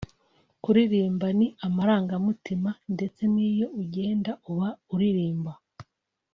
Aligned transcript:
kuririmba 0.63 1.27
ni 1.39 1.47
amarangamutima 1.67 2.69
ndetse 2.93 3.21
n’iyo 3.33 3.67
ugenda 3.81 4.31
uba 4.51 4.69
uririmba 4.93 5.51